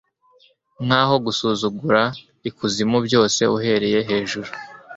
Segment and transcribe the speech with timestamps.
[0.85, 2.01] nkaho gusuzugura
[2.49, 4.49] ikuzimu byose uhereye hejuru